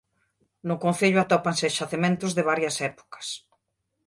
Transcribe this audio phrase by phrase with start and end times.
[0.67, 3.27] No concello atópanse xacementos de varias épocas.